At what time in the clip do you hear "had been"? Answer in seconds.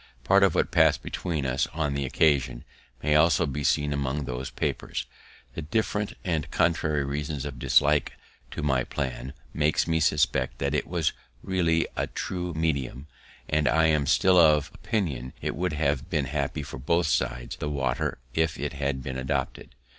18.73-19.19